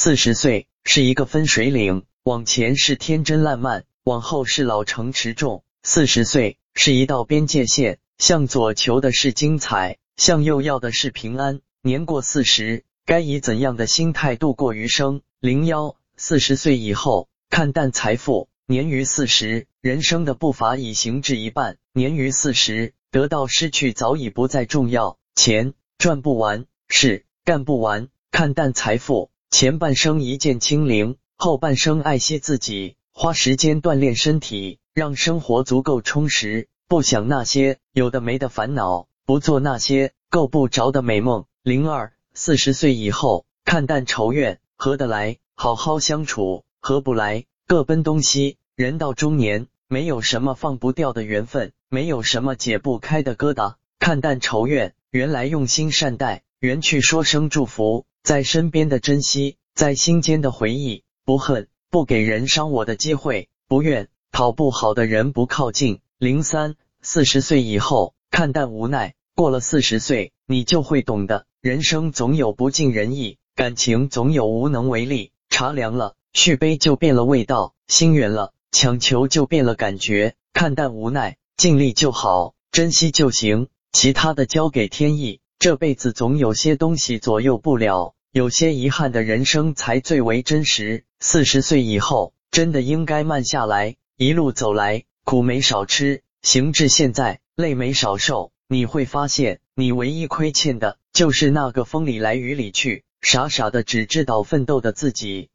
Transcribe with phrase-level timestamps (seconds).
[0.00, 5.64] 四十岁是一个分水岭，往前是天真烂漫，往后是老成持重。
[5.82, 11.62] 四十岁是一道边界线，向左求的是精彩，向右要的是平安。
[11.82, 15.20] 年过四十，该以怎样的心态度过余生？
[15.40, 18.48] 零幺，四十岁以后看淡财富。
[18.66, 21.76] 年逾四十，人生的步伐已行至一半。
[21.92, 25.18] 年逾四十，得到失去早已不再重要。
[25.34, 29.32] 钱赚不完，事干不完，看淡财富。
[29.50, 36.68] 前半生一键清零，后半生爱惜自己，花时间锻炼身体，让生活足够充实。
[36.86, 41.46] 不想那些有的没的烦恼，不做那些够不着的美梦。
[41.62, 47.44] 零二，四十岁以后看淡仇怨，合得来好好相处，合不来。
[47.66, 53.74] 各奔东西，人到中年，没有什么放不掉的缘分，没有什么解不开的疙瘩。
[53.98, 61.02] 看淡仇怨，原来用心善待，缘去说声祝福，在身边的珍惜，在心间的回忆。
[61.24, 66.00] 不恨，不给人伤我的机会；不怨，讨不好的人不靠近。
[66.18, 75.32] 零三，四十岁以后看淡无奈，过了四十岁，你就会懂得，人生总有不尽人意，感情总有无能为力。
[75.48, 76.14] 茶凉了。
[76.34, 80.34] 续杯就变了味道，心远了，强求就变了感觉。
[80.52, 85.40] 看淡无奈，尽力就好，珍惜就行，其他的交给天意。
[85.58, 91.02] 这辈子总有些东西左右不了，有些遗憾的人生才最为真实。
[91.18, 93.96] 四十岁以后，真的应该慢下来。
[94.16, 98.52] 一路走来，苦没少吃，行至现在，累没少受。
[98.68, 105.46] 你会发现，你唯一亏欠的就是那个风里来雨里去，傻傻的只知道奋斗的自己。